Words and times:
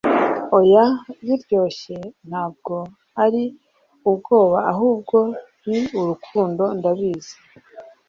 oya, 0.57 0.85
biryoshye, 1.25 1.97
ntabwo 2.29 2.75
ari 3.23 3.43
ubwoba 4.09 4.57
ahubwo 4.71 5.17
ni 5.67 5.79
urukundo, 5.99 6.63
ndabizi 6.77 7.35